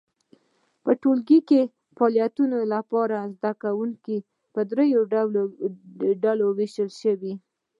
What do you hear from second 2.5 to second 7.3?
لپاره زده کوونکي په درې ډلو وویشل شي.